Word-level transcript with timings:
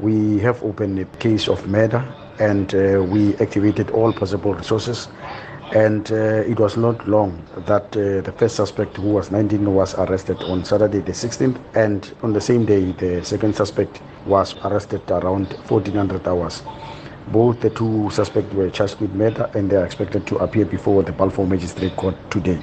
we 0.00 0.38
have 0.38 0.62
opened 0.62 0.98
a 0.98 1.04
case 1.18 1.48
of 1.48 1.66
murder 1.68 2.02
and 2.38 2.74
uh, 2.74 3.02
we 3.02 3.36
activated 3.36 3.90
all 3.90 4.12
possible 4.12 4.54
resources. 4.54 5.08
And 5.72 6.10
uh, 6.10 6.42
it 6.50 6.58
was 6.58 6.76
not 6.76 7.06
long 7.06 7.44
that 7.66 7.84
uh, 7.96 8.22
the 8.22 8.34
first 8.36 8.56
suspect, 8.56 8.96
who 8.96 9.10
was 9.10 9.30
19, 9.30 9.72
was 9.72 9.94
arrested 9.94 10.42
on 10.44 10.64
Saturday 10.64 10.98
the 10.98 11.12
16th. 11.12 11.60
And 11.76 12.12
on 12.22 12.32
the 12.32 12.40
same 12.40 12.64
day, 12.64 12.90
the 12.92 13.24
second 13.24 13.54
suspect 13.54 14.02
was 14.26 14.56
arrested 14.64 15.08
around 15.10 15.52
1400 15.68 16.26
hours. 16.26 16.62
Both 17.28 17.60
the 17.60 17.70
two 17.70 18.10
suspects 18.10 18.52
were 18.54 18.70
charged 18.70 19.00
with 19.00 19.12
murder 19.14 19.48
and 19.54 19.70
they 19.70 19.76
are 19.76 19.84
expected 19.84 20.26
to 20.28 20.38
appear 20.38 20.64
before 20.64 21.04
the 21.04 21.12
Balfour 21.12 21.46
Magistrate 21.46 21.94
Court 21.94 22.16
today. 22.30 22.60